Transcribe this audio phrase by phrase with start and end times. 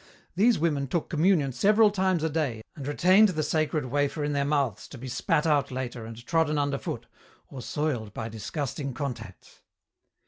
[0.35, 4.43] These women took communion several times a day and retained the sacred wafer in their
[4.43, 7.05] mouths to be spat out later and trodden underfoot
[7.49, 9.61] or soiled by disgusting contacts."